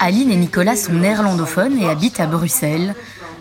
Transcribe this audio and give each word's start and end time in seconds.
Aline 0.00 0.30
et 0.32 0.36
Nicolas 0.36 0.76
sont 0.76 0.92
néerlandophones 0.92 1.78
et 1.78 1.88
habitent 1.88 2.18
à 2.18 2.26
Bruxelles. 2.26 2.94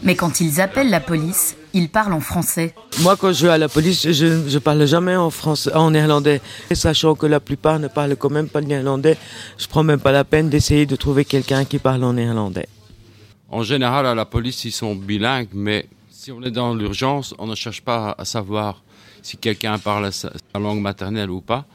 Mais 0.04 0.16
quand 0.16 0.42
ils 0.42 0.62
appellent 0.62 0.90
la 0.90 1.00
police, 1.00 1.56
ils 1.74 1.90
parlent 1.90 2.14
en 2.14 2.20
français. 2.20 2.74
Moi, 3.00 3.16
quand 3.18 3.32
je 3.34 3.48
vais 3.48 3.54
à 3.54 3.58
la 3.58 3.70
police, 3.70 4.12
je 4.12 4.26
ne 4.26 4.60
parle 4.60 4.86
jamais 4.86 5.16
en 5.16 5.30
français, 5.30 5.74
en 5.74 5.92
néerlandais. 5.92 6.42
Et 6.70 6.76
sachant 6.76 7.16
que 7.16 7.26
la 7.26 7.40
plupart 7.40 7.80
ne 7.80 7.88
parlent 7.88 8.16
quand 8.16 8.30
même 8.32 8.48
pas 8.48 8.62
le 8.62 8.68
néerlandais, 8.68 9.18
je 9.58 9.68
prends 9.68 9.84
même 9.84 10.00
pas 10.00 10.12
la 10.12 10.24
peine 10.24 10.50
d'essayer 10.50 10.86
de 10.86 10.96
trouver 10.96 11.26
quelqu'un 11.26 11.66
qui 11.66 11.80
parle 11.80 12.04
en 12.04 12.14
néerlandais. 12.14 12.68
En 13.50 13.64
général, 13.64 14.06
à 14.06 14.16
la 14.16 14.26
police, 14.26 14.66
ils 14.66 14.72
sont 14.72 14.96
bilingues, 14.96 15.50
mais 15.54 15.88
si 16.10 16.32
on 16.32 16.42
est 16.44 16.52
dans 16.52 16.74
l'urgence, 16.76 17.34
on 17.40 17.48
ne 17.48 17.56
cherche 17.56 17.82
pas 17.82 18.16
à 18.18 18.26
savoir 18.26 18.82
si 19.22 19.38
quelqu'un 19.38 19.78
parle 19.78 20.12
sa 20.12 20.32
sa 20.54 20.60
langue 20.60 20.82
maternelle 20.82 21.30
ou 21.30 21.42
pas. 21.42 21.66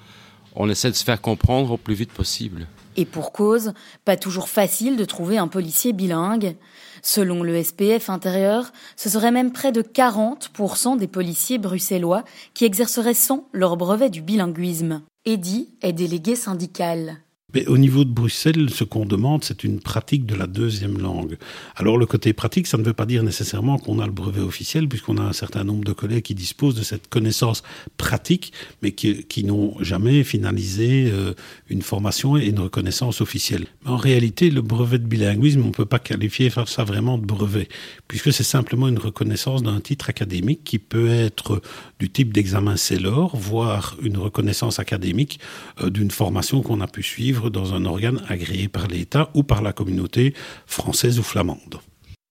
On 0.57 0.71
essaie 0.71 0.91
de 0.91 0.97
se 0.97 1.05
faire 1.05 1.21
comprendre 1.21 1.73
au 1.73 1.77
plus 1.77 1.95
vite 1.95 2.13
possible. 2.13 2.67
Et 2.97 3.05
pour 3.05 3.33
cause, 3.33 3.75
pas 4.07 4.17
toujours 4.17 4.49
facile 4.49 4.97
de 4.97 5.05
trouver 5.05 5.37
un 5.37 5.49
policier 5.49 5.93
bilingue. 5.93 6.57
Selon 7.03 7.43
le 7.43 7.63
SPF 7.63 8.09
intérieur, 8.09 8.73
ce 8.97 9.11
serait 9.11 9.31
même 9.31 9.53
près 9.53 9.71
de 9.71 9.83
40% 9.83 10.97
des 10.97 11.07
policiers 11.07 11.59
bruxellois 11.59 12.25
qui 12.55 12.65
exerceraient 12.65 13.13
sans 13.13 13.49
leur 13.53 13.77
brevet 13.77 14.09
du 14.09 14.23
bilinguisme. 14.23 15.03
Eddie 15.27 15.69
est 15.83 15.93
délégué 15.93 16.37
syndical. 16.37 17.19
Mais 17.57 17.67
au 17.69 17.79
niveau 17.79 18.05
de 18.05 18.11
Bruxelles, 18.11 18.69
ce 18.69 18.85
qu'on 18.85 19.07
demande, 19.07 19.43
c'est 19.43 19.65
une 19.65 19.81
pratique 19.81 20.27
de 20.27 20.35
la 20.35 20.47
deuxième 20.47 20.99
langue. 20.99 21.39
Alors 21.75 21.97
le 21.97 22.05
côté 22.05 22.35
pratique, 22.35 22.67
ça 22.67 22.77
ne 22.77 22.83
veut 22.83 22.93
pas 22.93 23.07
dire 23.07 23.23
nécessairement 23.23 23.79
qu'on 23.79 23.99
a 23.99 24.05
le 24.05 24.13
brevet 24.13 24.43
officiel, 24.43 24.91
puisqu'on 24.91 25.17
a 25.17 25.23
un 25.23 25.33
certain 25.33 25.65
nombre 25.65 25.83
de 25.83 25.95
collègues 25.95 26.25
qui 26.25 26.35
disposent 26.35 26.75
de 26.75 26.83
cette 26.83 27.09
connaissance 27.09 27.63
pratique, 27.97 28.53
mais 28.83 28.93
qui, 28.93 29.43
n'ont 29.43 29.75
jamais 29.81 30.23
finalisé 30.23 31.11
euh, 31.11 31.33
une 31.71 31.81
formation 31.81 32.37
et 32.37 32.45
une 32.45 32.61
reconnaissance 32.61 33.23
officielle. 33.23 33.65
Mais 33.87 33.91
en 33.93 33.97
réalité, 33.97 34.51
le 34.51 34.61
brevet 34.61 34.99
de 34.99 35.07
bilinguisme, 35.07 35.63
on 35.63 35.69
ne 35.69 35.73
peut 35.73 35.87
pas 35.87 35.99
qualifier 35.99 36.51
ça 36.67 36.85
vraiment 36.85 37.17
de 37.17 37.25
brevet, 37.25 37.69
puisque 38.07 38.35
c'est 38.35 38.43
simplement 38.43 38.87
une 38.87 38.99
reconnaissance 38.99 39.63
d'un 39.63 39.81
titre 39.81 40.11
académique 40.11 40.61
qui 40.63 40.79
peut 40.79 41.09
être 41.09 41.63
du 42.01 42.11
type 42.11 42.35
d'examen 42.35 42.77
CELOR, 42.77 43.35
voire 43.35 43.97
une 44.03 44.19
reconnaissance 44.19 44.79
académique 44.79 45.41
euh, 45.81 45.89
d'une 45.89 46.11
formation 46.11 46.61
qu'on 46.61 46.83
a 46.83 46.87
pu 46.87 47.03
suivre 47.03 47.46
dans 47.51 47.75
un 47.75 47.85
organe 47.85 48.23
agréé 48.29 48.69
par 48.69 48.87
l'État 48.87 49.31
ou 49.35 49.43
par 49.43 49.63
la 49.63 49.73
communauté 49.73 50.35
française 50.67 51.19
ou 51.19 51.23
flamande. 51.23 51.81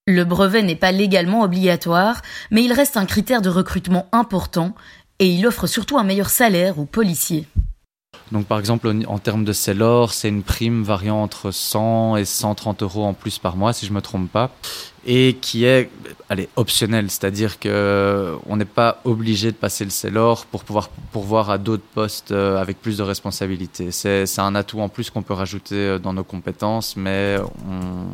Le 0.06 0.24
brevet 0.24 0.62
n'est 0.62 0.76
pas 0.76 0.92
légalement 0.92 1.42
obligatoire, 1.42 2.22
mais 2.50 2.62
il 2.62 2.72
reste 2.72 2.96
un 2.96 3.06
critère 3.06 3.42
de 3.42 3.48
recrutement 3.48 4.06
important 4.12 4.74
et 5.18 5.28
il 5.28 5.46
offre 5.46 5.66
surtout 5.66 5.98
un 5.98 6.04
meilleur 6.04 6.30
salaire 6.30 6.78
aux 6.78 6.84
policiers. 6.84 7.46
Donc 8.32 8.46
par 8.46 8.58
exemple 8.58 8.92
en- 9.06 9.18
termes 9.18 9.44
de 9.44 9.52
CELOR, 9.52 10.12
c'est 10.12 10.28
une 10.28 10.42
prime 10.42 10.82
variant 10.82 11.22
entre 11.22 11.52
100 11.52 12.16
et 12.16 12.24
130 12.24 12.82
euros 12.82 13.04
en 13.04 13.14
plus 13.14 13.38
par 13.38 13.56
mois 13.56 13.72
si 13.72 13.86
je 13.86 13.92
me 13.92 14.00
trompe 14.02 14.30
pas, 14.30 14.50
et 15.06 15.36
qui 15.40 15.64
est 15.64 15.88
allez, 16.28 16.48
optionnelle, 16.56 17.08
c'est-à-dire 17.08 17.60
que 17.60 18.36
on 18.48 18.56
n'est 18.56 18.64
pas 18.64 19.00
obligé 19.04 19.52
de 19.52 19.56
passer 19.56 19.84
le 19.84 19.90
CELOR 19.90 20.44
pour 20.50 20.64
pouvoir 20.64 20.88
pourvoir 21.12 21.50
à 21.50 21.58
d'autres 21.58 21.84
postes 21.94 22.32
euh, 22.32 22.60
avec 22.60 22.80
plus 22.82 22.96
de 22.98 23.02
responsabilités. 23.04 23.92
C'est 23.92 24.26
un 24.38 24.54
atout 24.56 24.80
en 24.80 24.88
plus 24.88 25.08
qu'on 25.10 25.22
peut 25.22 25.34
rajouter 25.34 25.76
euh, 25.76 25.98
dans 26.00 26.12
nos 26.12 26.24
compétences, 26.24 26.96
mais 26.96 27.38
on 27.68 28.06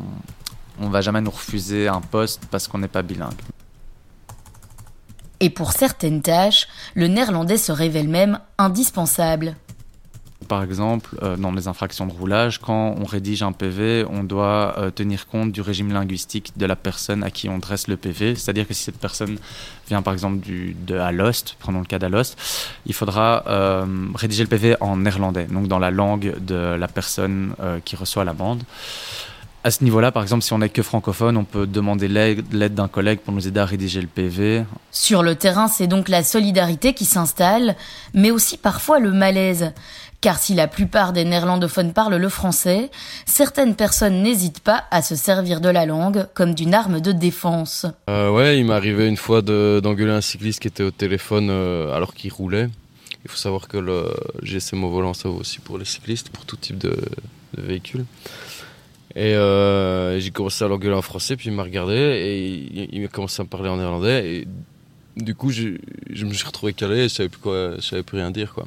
on 0.81 0.89
va 0.89 1.01
jamais 1.01 1.21
nous 1.21 1.29
refuser 1.29 1.87
un 1.87 2.01
poste 2.01 2.41
parce 2.49 2.67
qu'on 2.67 2.79
n'est 2.79 2.87
pas 2.87 3.03
bilingue. 3.03 3.31
Et 5.39 5.49
pour 5.51 5.71
certaines 5.71 6.21
tâches, 6.21 6.67
le 6.95 7.07
néerlandais 7.07 7.57
se 7.57 7.71
révèle 7.71 8.07
même 8.07 8.39
indispensable. 8.57 9.55
Par 10.53 10.61
exemple, 10.61 11.17
euh, 11.23 11.35
dans 11.35 11.51
les 11.51 11.67
infractions 11.67 12.05
de 12.05 12.11
roulage, 12.11 12.59
quand 12.59 12.93
on 13.01 13.05
rédige 13.05 13.41
un 13.41 13.53
PV, 13.53 14.05
on 14.07 14.23
doit 14.23 14.75
euh, 14.77 14.91
tenir 14.91 15.25
compte 15.25 15.51
du 15.51 15.61
régime 15.61 15.91
linguistique 15.91 16.51
de 16.57 16.67
la 16.67 16.75
personne 16.75 17.23
à 17.23 17.31
qui 17.31 17.49
on 17.49 17.57
dresse 17.57 17.87
le 17.87 17.97
PV. 17.97 18.35
C'est-à-dire 18.35 18.67
que 18.67 18.75
si 18.75 18.83
cette 18.83 18.99
personne 18.99 19.39
vient 19.87 20.03
par 20.03 20.13
exemple 20.13 20.37
du, 20.45 20.75
de 20.85 20.99
prenons 21.57 21.79
le 21.79 21.85
cas 21.85 21.97
d'Alost, 21.97 22.37
il 22.85 22.93
faudra 22.93 23.43
euh, 23.47 23.83
rédiger 24.13 24.43
le 24.43 24.49
PV 24.49 24.75
en 24.79 24.97
néerlandais, 24.97 25.45
donc 25.45 25.67
dans 25.67 25.79
la 25.79 25.89
langue 25.89 26.35
de 26.39 26.75
la 26.75 26.87
personne 26.87 27.55
qui 27.83 27.95
reçoit 27.95 28.23
l'amende. 28.23 28.61
À 29.65 29.71
ce 29.71 29.83
niveau-là, 29.83 30.11
par 30.11 30.21
exemple, 30.23 30.43
si 30.43 30.51
on 30.51 30.57
n'est 30.57 30.67
que 30.67 30.83
francophone, 30.83 31.37
on 31.37 31.45
peut 31.45 31.65
demander 31.65 32.09
l'aide 32.09 32.75
d'un 32.75 32.89
collègue 32.89 33.19
pour 33.19 33.33
nous 33.33 33.47
aider 33.47 33.61
à 33.61 33.65
rédiger 33.65 34.01
le 34.01 34.07
PV. 34.07 34.65
Sur 34.91 35.23
le 35.23 35.35
terrain, 35.35 35.69
c'est 35.69 35.87
donc 35.87 36.09
la 36.09 36.21
solidarité 36.21 36.93
qui 36.93 37.05
s'installe, 37.05 37.77
mais 38.13 38.29
aussi 38.29 38.57
parfois 38.57 38.99
le 38.99 39.13
malaise. 39.13 39.71
Car 40.23 40.39
si 40.39 40.53
la 40.53 40.69
plupart 40.69 41.11
des 41.11 41.25
néerlandophones 41.25 41.91
parlent 41.91 42.15
le 42.15 42.29
français, 42.29 42.89
certaines 43.25 43.75
personnes 43.75 44.23
n'hésitent 44.23 44.61
pas 44.61 44.85
à 44.89 45.01
se 45.01 45.17
servir 45.17 45.59
de 45.59 45.67
la 45.67 45.85
langue 45.85 46.27
comme 46.33 46.55
d'une 46.55 46.73
arme 46.73 47.01
de 47.01 47.11
défense. 47.11 47.85
Euh, 48.09 48.31
ouais, 48.31 48.57
il 48.57 48.63
m'est 48.63 48.73
arrivé 48.73 49.05
une 49.09 49.17
fois 49.17 49.41
de- 49.41 49.81
d'engueuler 49.83 50.13
un 50.13 50.21
cycliste 50.21 50.61
qui 50.61 50.69
était 50.69 50.83
au 50.83 50.91
téléphone 50.91 51.49
euh, 51.49 51.93
alors 51.93 52.13
qu'il 52.13 52.31
roulait. 52.31 52.69
Il 53.25 53.29
faut 53.29 53.35
savoir 53.35 53.67
que 53.67 53.75
le 53.75 54.13
GSM 54.41 54.81
au 54.85 54.89
volant, 54.89 55.13
ça 55.13 55.27
vaut 55.27 55.39
aussi 55.41 55.59
pour 55.59 55.77
les 55.77 55.83
cyclistes, 55.83 56.29
pour 56.29 56.45
tout 56.45 56.55
type 56.55 56.77
de, 56.77 56.95
véhicule. 57.57 58.05
Et 59.17 59.35
euh, 59.35 60.21
j'ai 60.21 60.31
commencé 60.31 60.63
à 60.63 60.69
l'engueuler 60.69 60.95
en 60.95 61.01
français, 61.01 61.35
puis 61.35 61.49
il 61.49 61.53
m'a 61.53 61.63
regardé 61.63 61.95
et 61.95 62.39
il, 62.47 62.87
il 62.93 63.01
m'a 63.01 63.09
commencé 63.09 63.41
à 63.41 63.43
me 63.43 63.49
parler 63.49 63.67
en 63.67 63.75
néerlandais. 63.75 64.47
Du 65.17 65.35
coup, 65.35 65.51
je, 65.51 65.77
je 66.11 66.25
me 66.25 66.33
suis 66.33 66.45
retrouvé 66.45 66.73
calé 66.73 66.99
et 66.99 67.03
je 67.03 67.13
savais 67.13 67.29
plus 67.29 67.41
quoi, 67.41 67.75
je 67.77 67.81
savais 67.81 68.03
plus 68.03 68.17
rien 68.17 68.31
dire, 68.31 68.53
quoi. 68.53 68.65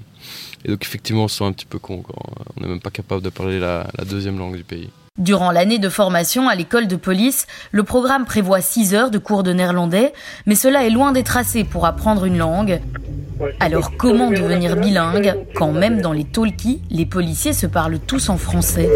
Et 0.65 0.69
donc, 0.69 0.83
effectivement, 0.83 1.25
on 1.25 1.29
se 1.29 1.39
sent 1.39 1.45
un 1.45 1.53
petit 1.53 1.67
peu 1.67 1.79
con 1.79 2.03
quand 2.03 2.15
on 2.57 2.61
n'est 2.61 2.69
même 2.69 2.81
pas 2.81 2.91
capable 2.91 3.23
de 3.23 3.31
parler 3.31 3.59
la, 3.61 3.87
la 3.97 4.05
deuxième 4.05 4.39
langue 4.39 4.57
du 4.57 4.65
pays. 4.65 4.91
Durant 5.19 5.51
l'année 5.51 5.79
de 5.79 5.89
formation 5.89 6.47
à 6.47 6.55
l'école 6.55 6.89
de 6.89 6.97
police, 6.97 7.47
le 7.73 7.85
programme 7.85 8.27
prévoit 8.27 8.61
6 8.61 8.95
heures 8.95 9.11
de 9.11 9.17
cours 9.17 9.43
de 9.43 9.53
néerlandais, 9.53 10.13
mais 10.45 10.55
cela 10.55 10.87
est 10.87 10.91
loin 10.91 11.13
d'être 11.13 11.39
assez 11.39 11.65
pour 11.65 11.87
apprendre 11.87 12.27
une 12.27 12.37
langue. 12.37 12.81
Alors 13.61 13.97
comment 13.97 14.31
devenir 14.31 14.77
bilingue 14.77 15.35
quand 15.55 15.73
même 15.73 16.03
dans 16.03 16.13
les 16.13 16.25
talkies, 16.25 16.83
les 16.91 17.07
policiers 17.07 17.55
se 17.55 17.67
parlent 17.67 17.99
tous 17.99 18.29
en 18.29 18.37
français? 18.37 18.91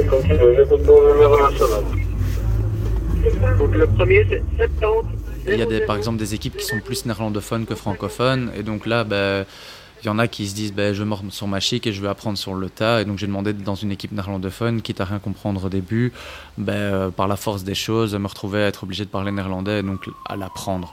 Donc 3.58 3.74
le 3.74 3.86
premier, 3.86 4.26
c'est 4.28 4.42
70. 4.58 5.19
Il 5.52 5.58
y 5.58 5.62
a 5.62 5.66
des, 5.66 5.80
par 5.80 5.96
exemple 5.96 6.18
des 6.18 6.34
équipes 6.34 6.56
qui 6.56 6.64
sont 6.64 6.80
plus 6.80 7.04
néerlandophones 7.06 7.66
que 7.66 7.74
francophones. 7.74 8.50
Et 8.56 8.62
donc 8.62 8.86
là, 8.86 9.04
ben, 9.04 9.44
il 10.02 10.06
y 10.06 10.08
en 10.08 10.18
a 10.18 10.28
qui 10.28 10.48
se 10.48 10.54
disent 10.54 10.72
ben, 10.72 10.94
je 10.94 11.02
mords 11.02 11.22
sur 11.30 11.48
ma 11.48 11.60
chic 11.60 11.86
et 11.86 11.92
je 11.92 12.00
vais 12.00 12.08
apprendre 12.08 12.38
sur 12.38 12.54
le 12.54 12.70
tas. 12.70 13.00
Et 13.00 13.04
donc 13.04 13.18
j'ai 13.18 13.26
demandé 13.26 13.52
dans 13.52 13.74
une 13.74 13.90
équipe 13.92 14.12
néerlandophone, 14.12 14.80
quitte 14.82 15.00
à 15.00 15.04
rien 15.04 15.18
comprendre 15.18 15.64
au 15.64 15.68
début, 15.68 16.12
ben, 16.56 16.72
euh, 16.72 17.10
par 17.10 17.28
la 17.28 17.36
force 17.36 17.64
des 17.64 17.74
choses, 17.74 18.14
me 18.14 18.26
retrouver 18.26 18.62
à 18.64 18.68
être 18.68 18.84
obligé 18.84 19.04
de 19.04 19.10
parler 19.10 19.32
néerlandais 19.32 19.80
et 19.80 19.82
donc 19.82 20.08
à 20.28 20.36
l'apprendre. 20.36 20.92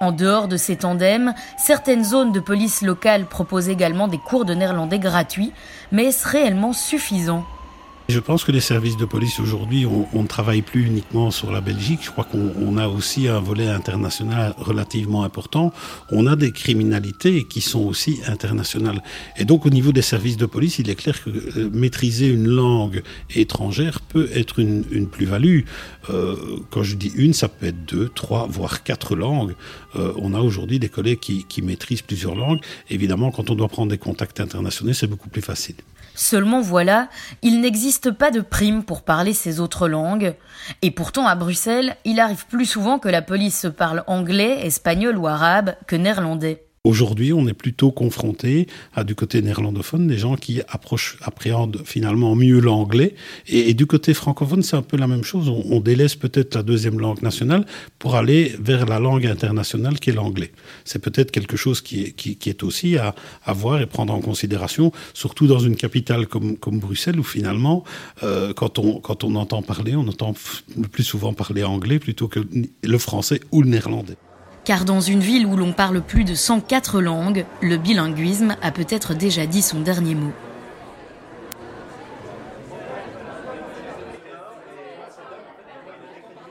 En 0.00 0.12
dehors 0.12 0.48
de 0.48 0.56
ces 0.56 0.76
tandems, 0.76 1.32
certaines 1.56 2.04
zones 2.04 2.32
de 2.32 2.40
police 2.40 2.82
locale 2.82 3.26
proposent 3.26 3.68
également 3.68 4.08
des 4.08 4.18
cours 4.18 4.44
de 4.44 4.52
néerlandais 4.52 4.98
gratuits, 4.98 5.52
mais 5.92 6.06
est-ce 6.06 6.28
réellement 6.28 6.72
suffisant? 6.72 7.44
Je 8.10 8.20
pense 8.20 8.44
que 8.44 8.52
les 8.52 8.60
services 8.60 8.98
de 8.98 9.06
police 9.06 9.40
aujourd'hui, 9.40 9.86
on, 9.86 10.22
ne 10.22 10.26
travaille 10.26 10.60
plus 10.60 10.84
uniquement 10.84 11.30
sur 11.30 11.50
la 11.50 11.62
Belgique. 11.62 12.00
Je 12.02 12.10
crois 12.10 12.24
qu'on 12.24 12.52
on 12.60 12.76
a 12.76 12.86
aussi 12.86 13.28
un 13.28 13.40
volet 13.40 13.66
international 13.66 14.54
relativement 14.58 15.24
important. 15.24 15.72
On 16.10 16.26
a 16.26 16.36
des 16.36 16.52
criminalités 16.52 17.44
qui 17.44 17.62
sont 17.62 17.80
aussi 17.80 18.20
internationales. 18.26 19.02
Et 19.38 19.46
donc, 19.46 19.64
au 19.64 19.70
niveau 19.70 19.90
des 19.90 20.02
services 20.02 20.36
de 20.36 20.44
police, 20.44 20.78
il 20.78 20.90
est 20.90 20.96
clair 20.96 21.24
que 21.24 21.30
euh, 21.30 21.70
maîtriser 21.72 22.28
une 22.28 22.46
langue 22.46 23.02
étrangère 23.34 24.00
peut 24.00 24.28
être 24.34 24.58
une, 24.58 25.08
plus-value. 25.10 25.60
Euh, 26.10 26.36
quand 26.70 26.82
je 26.82 26.96
dis 26.96 27.10
une, 27.16 27.32
ça 27.32 27.48
peut 27.48 27.66
être 27.66 27.86
deux, 27.86 28.10
trois, 28.10 28.46
voire 28.46 28.82
quatre 28.82 29.16
langues. 29.16 29.54
Euh, 29.96 30.12
on 30.16 30.34
a 30.34 30.40
aujourd'hui 30.40 30.78
des 30.78 30.90
collègues 30.90 31.20
qui, 31.20 31.44
qui 31.44 31.62
maîtrisent 31.62 32.02
plusieurs 32.02 32.34
langues. 32.34 32.60
Évidemment, 32.90 33.30
quand 33.30 33.48
on 33.48 33.54
doit 33.54 33.68
prendre 33.68 33.90
des 33.90 33.98
contacts 33.98 34.40
internationaux, 34.40 34.92
c'est 34.92 35.06
beaucoup 35.06 35.30
plus 35.30 35.42
facile. 35.42 35.76
Seulement 36.14 36.60
voilà, 36.60 37.08
il 37.42 37.60
n'existe 37.94 38.18
pas 38.18 38.32
de 38.32 38.40
prime 38.40 38.82
pour 38.82 39.02
parler 39.02 39.32
ces 39.32 39.60
autres 39.60 39.86
langues. 39.86 40.34
Et 40.82 40.90
pourtant, 40.90 41.28
à 41.28 41.36
Bruxelles, 41.36 41.96
il 42.04 42.18
arrive 42.18 42.44
plus 42.48 42.66
souvent 42.66 42.98
que 42.98 43.08
la 43.08 43.22
police 43.22 43.60
se 43.60 43.68
parle 43.68 44.02
anglais, 44.08 44.66
espagnol 44.66 45.16
ou 45.16 45.28
arabe 45.28 45.76
que 45.86 45.94
néerlandais. 45.94 46.63
Aujourd'hui, 46.86 47.32
on 47.32 47.48
est 47.48 47.54
plutôt 47.54 47.90
confronté 47.90 48.66
à 48.94 49.04
du 49.04 49.14
côté 49.14 49.40
néerlandophone 49.40 50.06
des 50.06 50.18
gens 50.18 50.36
qui 50.36 50.60
approchent, 50.68 51.16
appréhendent 51.22 51.80
finalement 51.86 52.36
mieux 52.36 52.60
l'anglais. 52.60 53.14
Et, 53.46 53.72
du 53.72 53.86
côté 53.86 54.12
francophone, 54.12 54.62
c'est 54.62 54.76
un 54.76 54.82
peu 54.82 54.98
la 54.98 55.06
même 55.06 55.24
chose. 55.24 55.48
On, 55.48 55.80
délaisse 55.80 56.14
peut-être 56.14 56.54
la 56.54 56.62
deuxième 56.62 57.00
langue 57.00 57.22
nationale 57.22 57.64
pour 57.98 58.16
aller 58.16 58.54
vers 58.60 58.84
la 58.84 58.98
langue 58.98 59.26
internationale 59.26 59.98
qui 59.98 60.10
est 60.10 60.12
l'anglais. 60.12 60.52
C'est 60.84 60.98
peut-être 60.98 61.30
quelque 61.30 61.56
chose 61.56 61.80
qui 61.80 62.02
est, 62.02 62.12
qui 62.12 62.50
est 62.50 62.62
aussi 62.62 62.98
à, 62.98 63.14
à 63.46 63.54
voir 63.54 63.80
et 63.80 63.86
prendre 63.86 64.12
en 64.12 64.20
considération, 64.20 64.92
surtout 65.14 65.46
dans 65.46 65.60
une 65.60 65.76
capitale 65.76 66.26
comme, 66.26 66.58
comme 66.58 66.80
Bruxelles, 66.80 67.18
où 67.18 67.24
finalement, 67.24 67.84
euh, 68.24 68.52
quand, 68.52 68.78
on, 68.78 69.00
quand 69.00 69.24
on 69.24 69.36
entend 69.36 69.62
parler, 69.62 69.96
on 69.96 70.06
entend 70.06 70.34
le 70.76 70.88
plus 70.88 71.04
souvent 71.04 71.32
parler 71.32 71.64
anglais 71.64 71.98
plutôt 71.98 72.28
que 72.28 72.40
le 72.82 72.98
français 72.98 73.40
ou 73.52 73.62
le 73.62 73.70
néerlandais. 73.70 74.18
Car 74.64 74.86
dans 74.86 75.00
une 75.00 75.20
ville 75.20 75.46
où 75.46 75.56
l'on 75.56 75.74
parle 75.74 76.00
plus 76.00 76.24
de 76.24 76.34
104 76.34 77.02
langues, 77.02 77.44
le 77.60 77.76
bilinguisme 77.76 78.56
a 78.62 78.70
peut-être 78.70 79.12
déjà 79.12 79.46
dit 79.46 79.60
son 79.60 79.80
dernier 79.80 80.14
mot. 80.14 80.32